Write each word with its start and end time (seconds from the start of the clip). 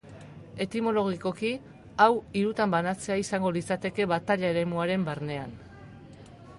Etimologikoki, 0.63 1.51
hau 2.05 2.09
hirutan 2.39 2.73
banatzea 2.77 3.19
izango 3.25 3.53
litzateke 3.59 4.09
bataila-eremuaren 4.15 5.09
barnean. 5.11 5.55